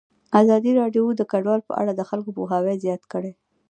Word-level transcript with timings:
ازادي 0.41 0.71
راډیو 0.81 1.05
د 1.15 1.21
کډوال 1.31 1.61
په 1.69 1.73
اړه 1.81 1.91
د 1.95 2.01
خلکو 2.09 2.29
پوهاوی 2.37 2.81
زیات 2.83 3.03
کړی. 3.11 3.31